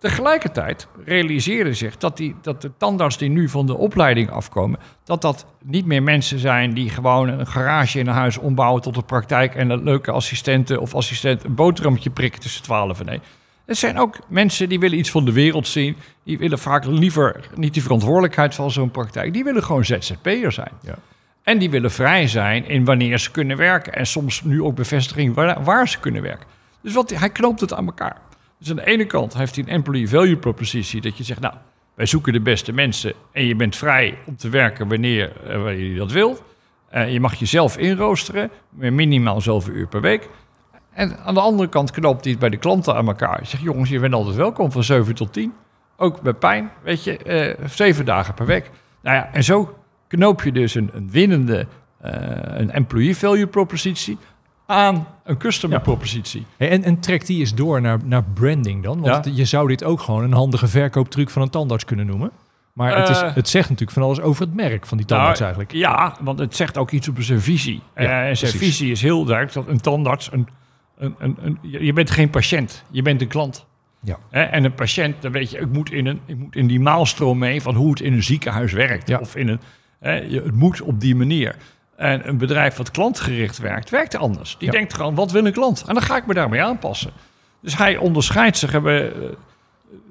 [0.00, 5.22] Tegelijkertijd realiseerde zich dat, die, dat de tandarts die nu van de opleiding afkomen, dat
[5.22, 9.04] dat niet meer mensen zijn die gewoon een garage in een huis ombouwen tot een
[9.04, 13.22] praktijk en een leuke assistenten of assistent een boterhammetje prikken tussen 12 en 1.
[13.64, 15.96] Het zijn ook mensen die willen iets van de wereld zien.
[16.24, 19.32] Die willen vaak liever niet die verantwoordelijkheid van zo'n praktijk.
[19.32, 20.72] Die willen gewoon ZZP'er zijn.
[20.82, 20.94] Ja.
[21.42, 23.92] En die willen vrij zijn in wanneer ze kunnen werken.
[23.92, 26.46] En soms nu ook bevestiging waar, waar ze kunnen werken.
[26.82, 28.16] Dus wat, hij knoopt het aan elkaar.
[28.60, 31.00] Dus aan de ene kant heeft hij een employee value propositie.
[31.00, 31.54] Dat je zegt, nou,
[31.94, 33.12] wij zoeken de beste mensen.
[33.32, 36.42] En je bent vrij om te werken wanneer, eh, je dat wilt.
[36.88, 38.50] Eh, je mag jezelf inroosteren.
[38.70, 40.28] Minimaal zoveel uur per week.
[40.92, 43.40] En aan de andere kant knoopt hij het bij de klanten aan elkaar.
[43.40, 45.52] Je zegt, jongens, je bent altijd welkom van 7 tot 10.
[45.96, 48.70] Ook bij pijn, weet je, eh, zeven dagen per week.
[49.02, 51.66] Nou ja, en zo knoop je dus een, een winnende,
[52.00, 54.18] eh, een employee value propositie
[54.70, 55.82] aan een customer Ja.
[55.82, 56.46] propositie.
[56.56, 59.00] En, en trek die eens door naar, naar branding dan.
[59.00, 59.30] Want Ja.
[59.34, 62.30] je zou dit ook gewoon een handige verkooptruc van een tandarts kunnen noemen.
[62.72, 63.34] Maar het, is, Eh.
[63.34, 65.84] het zegt natuurlijk van alles over het merk van die tandarts Nou, eigenlijk.
[65.84, 67.80] Ja, want het zegt ook iets over zijn visie.
[67.96, 68.58] Ja, Eh, en zijn precies.
[68.76, 70.48] visie is heel duidelijk dat een tandarts, een,
[70.98, 73.66] een, een, een- je bent geen patiënt, je bent een klant.
[74.02, 74.18] Ja.
[74.30, 76.80] Hè, en een patiënt, dan weet je, ik moet, in een, ik moet in die
[76.80, 79.08] maalstroom mee van hoe het in een ziekenhuis werkt.
[79.08, 79.18] Ja.
[79.18, 79.60] Of in een,
[80.44, 81.56] het moet op die manier.
[82.00, 84.56] En een bedrijf wat klantgericht werkt, werkt anders.
[84.58, 84.72] Die Ja.
[84.72, 85.84] denkt gewoon, wat wil een klant?
[85.86, 87.10] En dan ga ik me daarmee aanpassen.
[87.60, 88.72] Dus hij onderscheidt zich.
[88.72, 89.28] Hebben, eh,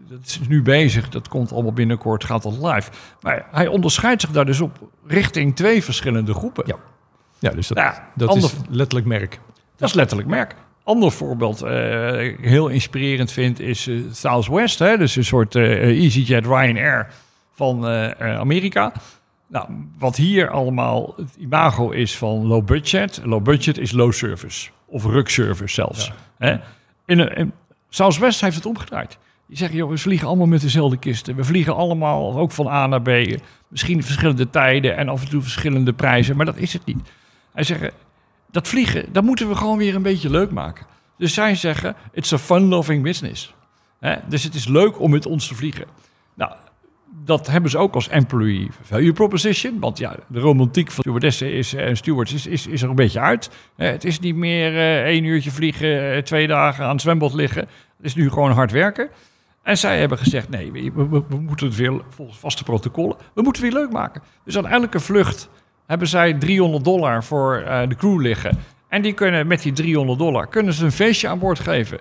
[0.09, 2.91] dat is nu bezig, dat komt allemaal binnenkort, gaat dat live.
[3.21, 6.63] Maar hij onderscheidt zich daar dus op richting twee verschillende groepen.
[6.67, 6.75] Ja.
[7.39, 9.39] Ja, dus dat, Nou dat ander- is letterlijk merk.
[9.77, 10.55] dat is letterlijk merk.
[10.83, 11.61] Ander voorbeeld,
[12.19, 14.79] ik heel inspirerend vind, is eh, Southwest.
[14.79, 14.97] Hè?
[14.97, 17.07] Dus een soort EasyJet Ryanair
[17.55, 17.85] van
[18.21, 18.91] Amerika.
[19.49, 23.21] Nou, wat hier allemaal het imago is van low budget.
[23.23, 24.69] Low budget is low service.
[24.85, 26.11] Of ruk service zelfs.
[26.37, 26.57] Hè?
[27.05, 27.51] In, in,
[27.89, 29.17] Southwest heeft het omgedraaid.
[29.47, 31.35] Die zeggen, joh, we vliegen allemaal met dezelfde kisten.
[31.35, 33.39] We vliegen allemaal ook van A naar B.
[33.67, 36.35] Misschien verschillende tijden en af en toe verschillende prijzen.
[36.35, 37.09] Maar dat is het niet.
[37.53, 37.93] Hij zegt,
[38.51, 40.85] dat vliegen, dat moeten we gewoon weer een beetje leuk maken.
[41.17, 43.53] Dus zij zeggen, it's a fun-loving business.
[44.27, 45.85] Dus het is leuk om met ons te vliegen.
[46.33, 46.51] Nou,
[47.25, 49.79] dat hebben ze ook als employee value proposition.
[49.79, 53.49] Want ja, de romantiek van stewardessen is, en stewards is, is, er een beetje uit.
[53.75, 57.33] Eh, het is niet meer eh één uurtje vliegen, eh, twee dagen aan het zwembad
[57.33, 57.61] liggen.
[57.97, 59.09] Het is nu gewoon hard werken.
[59.63, 63.17] En zij hebben gezegd, nee, we, we- moeten het weer volgens vaste protocollen.
[63.33, 64.21] We moeten het weer leuk maken.
[64.45, 65.49] Dus aan elke vlucht
[65.87, 68.57] hebben zij 300 dollar voor eh, de crew liggen.
[68.87, 71.99] En die kunnen met die 300 dollar kunnen ze een feestje aan boord geven.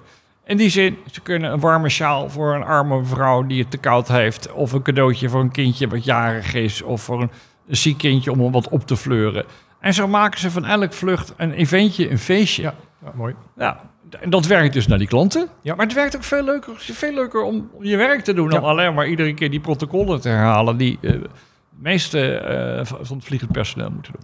[0.48, 3.78] In die zin, ze kunnen een warme sjaal voor een arme vrouw die het te
[3.78, 4.52] koud heeft.
[4.52, 6.82] Of een cadeautje voor een kindje wat jarig is.
[6.82, 7.30] Of voor een,
[7.66, 9.44] ziek kindje om hem wat op te fleuren.
[9.80, 12.62] En zo maken ze van elk vlucht een eventje, een feestje.
[12.62, 13.34] Ja, ja, mooi.
[13.56, 13.80] Ja,
[14.20, 15.48] en dat werkt dus naar die klanten.
[15.62, 15.74] Ja.
[15.74, 18.66] Maar het werkt ook veel leuker, veel leuker om, je werk te doen dan Ja.
[18.68, 21.28] alleen maar iedere keer die protocollen te herhalen die eh, de
[21.70, 24.22] meeste eh, van van het vliegend personeel moeten doen.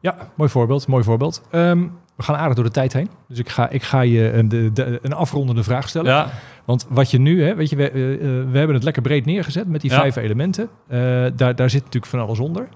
[0.00, 0.86] Ja, mooi voorbeeld.
[0.86, 1.42] Mooi voorbeeld.
[1.50, 3.08] Ehm, we gaan aardig door de tijd heen.
[3.28, 6.10] Dus ik ga, ik ga je een, de, de- een afrondende vraag stellen.
[6.12, 6.30] Ja,
[6.64, 9.24] Want wat je nu, hè, weet je, we, eh, eh, we hebben het lekker breed
[9.26, 9.96] neergezet met die Ja.
[9.98, 10.68] vijf elementen.
[10.88, 10.98] Eh,
[11.36, 12.68] daar, daar zit natuurlijk van alles onder.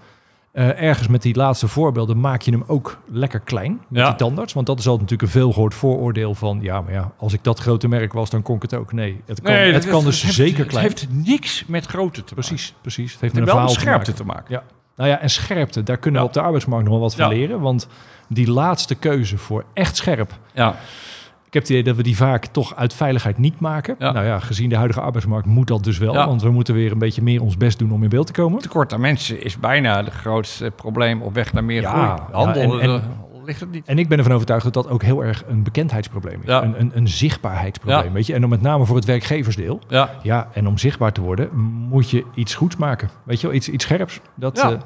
[0.52, 4.06] Eh, ergens met die laatste voorbeelden maak je hem ook lekker klein met Ja.
[4.08, 4.52] die tandarts.
[4.52, 6.58] Want dat is altijd natuurlijk een veelgehoord vooroordeel van...
[6.62, 8.92] ja, maar ja, als ik dat grote merk was, dan kon ik het ook.
[8.92, 10.84] Nee, het kan, het kan dus zeker het klein.
[10.86, 12.48] heeft niks met grootte te maken.
[12.48, 13.12] precies, precies.
[13.12, 14.14] Het heeft Het met een verhaal maken.
[14.14, 14.44] te maken.
[14.54, 14.62] Ja.
[14.98, 17.60] Nou ja, en scherpte, daar kunnen we op de arbeidsmarkt nog wel wat van leren.
[17.60, 17.88] Want
[18.28, 20.32] die laatste keuze voor echt scherp...
[20.52, 20.74] Ja.
[21.46, 23.96] Ik heb het idee dat we die vaak toch uit veiligheid niet maken.
[23.98, 24.12] Ja.
[24.12, 26.12] Nou ja, gezien de huidige arbeidsmarkt moet dat dus wel.
[26.14, 26.26] Ja.
[26.26, 28.60] Want we moeten weer een beetje meer ons best doen om in beeld te komen.
[28.62, 32.04] Tekort aan mensen is bijna het grootste probleem op weg naar meer Ja, groei.
[32.06, 33.02] ja, Handel en- en- eh,
[33.48, 33.86] ligt het niet.
[33.86, 36.46] En ik ben ervan overtuigd dat dat ook heel erg een bekendheidsprobleem is.
[36.46, 36.62] Ja.
[36.62, 38.04] Een, een, een zichtbaarheidsprobleem.
[38.04, 38.12] Ja.
[38.12, 38.34] Weet je?
[38.34, 39.80] En dan met name voor het werkgeversdeel.
[39.88, 41.56] Ja, Ja, en om zichtbaar te worden
[41.88, 43.10] moet je iets goeds maken.
[43.24, 44.20] Weet je wel, iets, iets scherps.
[44.34, 44.70] Dat, Ja.
[44.72, 44.78] eh,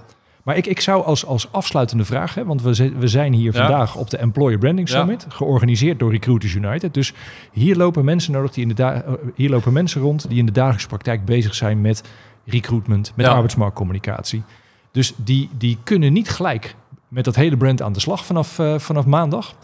[0.42, 3.96] maar ik, ik zou als, als afsluitende vraag, hè, want we, we zijn hier vandaag
[3.96, 4.88] op de Employer Branding.
[4.88, 6.94] Summit, georganiseerd door Recruiters United.
[6.94, 7.12] Dus
[7.52, 10.52] hier lopen mensen nodig die in de eh, hier lopen mensen rond die in de
[10.52, 12.02] dagelijkse praktijk bezig zijn met
[12.44, 14.42] recruitment, met arbeidsmarktcommunicatie.
[14.90, 16.74] Dus die, die kunnen niet gelijk
[17.12, 19.54] met dat hele brand aan de slag vanaf, eh, vanaf maandag.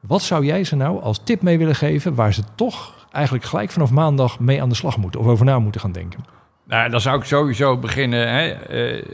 [0.00, 3.70] Wat zou jij ze nou als tip mee willen geven waar ze toch eigenlijk gelijk
[3.70, 6.24] vanaf maandag mee aan de slag moeten of over na moeten gaan denken?
[6.66, 8.28] Nou, dan zou ik sowieso beginnen.
[8.28, 9.04] Hè, eh,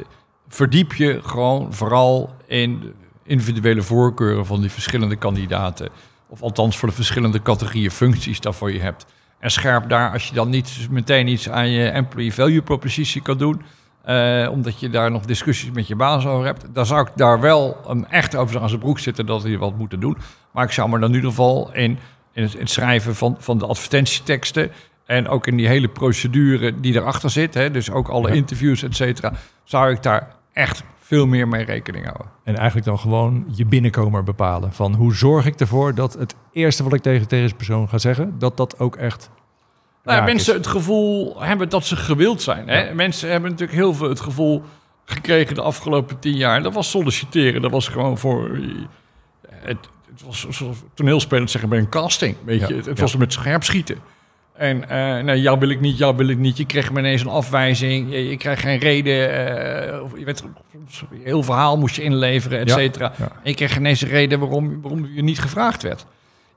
[0.48, 5.88] verdiep je gewoon vooral in individuele voorkeuren van die verschillende kandidaten.
[6.28, 9.06] Of althans voor de verschillende categorieën functies daarvoor je hebt.
[9.38, 13.38] En scherp daar, als je dan niet meteen iets aan je employee value propositie kan
[13.38, 13.62] doen.
[14.02, 16.64] Eh, omdat je daar nog discussies met je baas over hebt.
[16.72, 19.78] Dan zou ik daar wel um, echt over aan zijn broek zitten dat hij wat
[19.78, 20.16] moeten doen.
[20.50, 21.98] Maar ik zou me dan in ieder geval in,
[22.32, 24.70] in, het, in het schrijven van, van de advertentieteksten.
[25.06, 27.54] En ook in die hele procedure die erachter zit.
[27.54, 28.34] Hè, dus ook alle Ja.
[28.34, 29.32] interviews, et cetera.
[29.64, 32.26] Zou ik daar echt veel meer mee rekening houden.
[32.44, 34.72] En eigenlijk dan gewoon je binnenkomer bepalen.
[34.72, 38.34] Van hoe zorg ik ervoor dat het eerste wat ik tegen deze persoon ga zeggen,
[38.38, 39.30] dat dat ook echt.
[40.14, 40.58] Nou, mensen is.
[40.58, 42.68] het gevoel hebben dat ze gewild zijn.
[42.68, 42.94] Hè?
[42.94, 44.62] Mensen hebben natuurlijk heel veel het gevoel
[45.04, 46.62] gekregen de afgelopen tien jaar.
[46.62, 47.62] Dat was solliciteren.
[47.62, 48.58] Dat was gewoon voor...
[49.50, 49.78] Het,
[50.12, 52.36] het was zoals toneelspelers zeggen bij een casting.
[52.44, 52.74] Weet je?
[52.74, 53.96] Het, was met scherp schieten.
[54.54, 56.56] En eh nee, jou wil ik niet, jou wil ik niet.
[56.56, 58.10] Je kreeg ineens een afwijzing.
[58.12, 59.46] Je, je krijgt geen reden.
[59.92, 63.12] eh, of je werd, een heel verhaal moest je inleveren, et Ja, cetera.
[63.18, 63.24] ja.
[63.24, 66.06] En je kreeg ineens een reden waarom, waarom je niet gevraagd werd.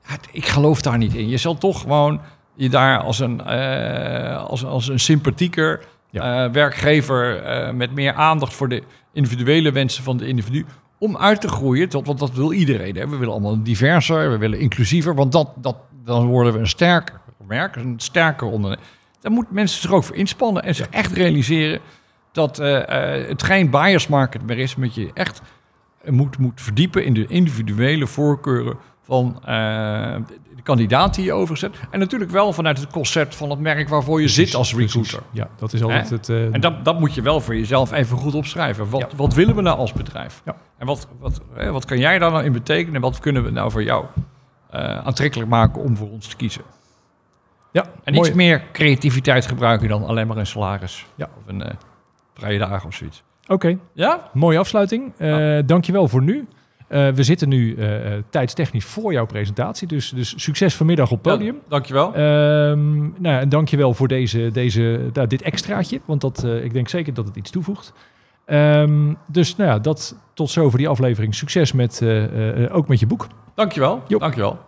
[0.08, 1.28] Ja, ik geloof daar niet in.
[1.28, 2.20] Je zal toch gewoon
[2.54, 6.44] je daar als een, eh, als, als een sympathieker Ja.
[6.44, 10.66] eh, werkgever eh, met meer aandacht voor de individuele wensen van de individu.
[10.98, 12.96] Om uit te groeien, tot, want dat wil iedereen.
[12.96, 13.08] Hè.
[13.08, 17.20] We willen allemaal diverser, we willen inclusiever, want dat, dat, dan worden we een sterker
[17.46, 18.84] merk, een sterker ondernemer.
[19.20, 21.80] Daar moeten mensen zich ook voor inspannen en zich echt realiseren
[22.32, 25.42] dat het geen buyers market meer is, met je echt
[26.04, 30.24] moet, moet verdiepen in de individuele voorkeuren van de
[30.64, 31.76] kandidaat die je overzet.
[31.90, 34.92] En natuurlijk wel vanuit het concept van het merk waarvoor je zit als Precies.
[34.94, 35.22] recruiter.
[35.32, 36.28] Ja, dat is altijd het.
[36.28, 38.90] eh, En dat, dat moet je wel voor jezelf even goed opschrijven.
[38.90, 39.16] Wat, Ja.
[39.16, 40.42] wat willen we nou als bedrijf?
[40.44, 40.56] Ja.
[40.78, 42.94] En wat, wat, wat kan jij daar nou in betekenen?
[42.94, 44.04] En wat kunnen we nou voor jou
[44.70, 46.62] eh, aantrekkelijk maken om voor ons te kiezen?
[47.72, 48.28] ja, En mooi.
[48.28, 51.06] iets meer creativiteit gebruiken dan alleen maar een salaris.
[51.14, 51.28] Ja.
[51.38, 51.74] Of een eh
[52.34, 53.22] vrije dagen of zoiets.
[53.46, 54.30] Oké, Ja?
[54.32, 55.12] mooie afsluiting.
[55.18, 55.62] Ja.
[55.62, 56.46] Dankjewel voor nu.
[56.86, 59.88] Eh, we zitten nu eh, tijdstechnisch voor jouw presentatie.
[59.88, 61.54] Dus, dus succes vanmiddag op het podium.
[61.54, 62.14] Ja, dankjewel.
[62.14, 66.00] Ehm nou, en dankjewel voor deze, deze, nou, dit extraatje.
[66.04, 67.92] Want dat, ik denk zeker dat het iets toevoegt.
[68.44, 71.34] Ehm, dus nou ja, dat tot zover die aflevering.
[71.34, 73.26] Succes met, uh, ook met je boek.
[73.54, 74.02] Dankjewel.
[74.08, 74.18] Jo.
[74.18, 74.58] Dankjewel.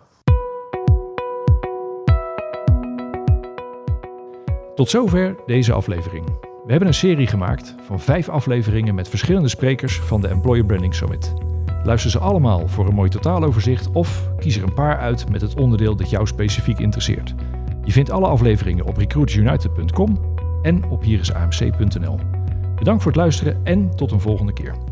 [4.75, 6.25] Tot zover deze aflevering.
[6.41, 10.95] We hebben een serie gemaakt van vijf afleveringen met verschillende sprekers van de Employer Branding
[10.95, 11.33] Summit.
[11.83, 15.55] Luister ze allemaal voor een mooi totaaloverzicht of kies er een paar uit met het
[15.55, 17.35] onderdeel dat jou specifiek interesseert.
[17.83, 22.19] Je vindt alle afleveringen op recruitersunited.com en op hierisamc.nl.
[22.75, 24.86] Bedankt voor het luisteren en tot een volgende keer.